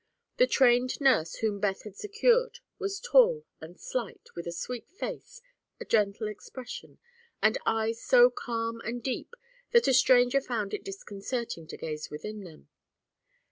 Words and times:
The 0.37 0.47
trained 0.47 0.99
nurse 0.99 1.35
whom 1.35 1.59
Beth 1.59 1.83
had 1.83 1.95
secured 1.95 2.57
was 2.79 2.99
tall 2.99 3.45
and 3.59 3.79
slight, 3.79 4.29
with 4.35 4.47
a 4.47 4.51
sweet 4.51 4.89
face, 4.89 5.43
a 5.79 5.85
gentle 5.85 6.27
expression 6.27 6.97
and 7.39 7.59
eyes 7.67 8.01
so 8.01 8.31
calm 8.31 8.81
and 8.83 9.03
deep 9.03 9.35
that 9.73 9.87
a 9.87 9.93
stranger 9.93 10.41
found 10.41 10.73
it 10.73 10.83
disconcerting 10.83 11.67
to 11.67 11.77
gaze 11.77 12.09
within 12.09 12.43
them. 12.43 12.67